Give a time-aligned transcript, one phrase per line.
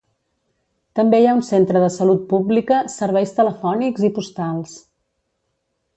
[0.99, 4.77] També hi ha un centre de salut pública, serveis telefònics i postals.